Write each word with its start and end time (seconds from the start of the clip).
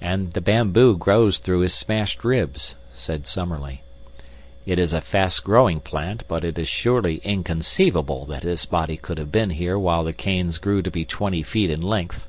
"And 0.00 0.32
the 0.32 0.40
bamboo 0.40 0.96
grows 0.96 1.38
through 1.38 1.60
his 1.60 1.72
smashed 1.72 2.24
ribs," 2.24 2.74
said 2.92 3.24
Summerlee. 3.24 3.82
"It 4.66 4.80
is 4.80 4.92
a 4.92 5.00
fast 5.00 5.44
growing 5.44 5.78
plant, 5.78 6.24
but 6.26 6.44
it 6.44 6.58
is 6.58 6.66
surely 6.66 7.18
inconceivable 7.22 8.26
that 8.26 8.42
this 8.42 8.66
body 8.66 8.96
could 8.96 9.18
have 9.18 9.30
been 9.30 9.50
here 9.50 9.78
while 9.78 10.02
the 10.02 10.12
canes 10.12 10.58
grew 10.58 10.82
to 10.82 10.90
be 10.90 11.04
twenty 11.04 11.44
feet 11.44 11.70
in 11.70 11.82
length." 11.82 12.26